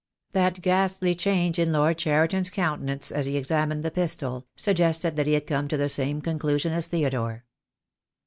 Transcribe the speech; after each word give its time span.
That 0.31 0.63
ghastly 0.63 1.13
change 1.13 1.59
in 1.59 1.71
Lord 1.71 1.99
Cheriton' 1.99 2.39
s 2.39 2.49
countenance 2.49 3.11
as 3.11 3.27
he 3.27 3.37
examined 3.37 3.83
the 3.85 3.91
pistol, 3.91 4.47
suggested 4.55 5.15
that 5.15 5.27
he 5.27 5.33
had 5.33 5.45
come 5.45 5.67
to 5.67 5.77
the 5.77 5.89
same 5.89 6.21
conclusion 6.21 6.73
as 6.73 6.87
Theodore. 6.87 7.45